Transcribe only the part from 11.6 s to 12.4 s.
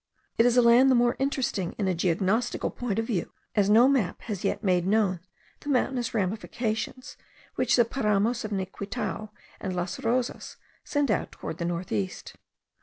north east.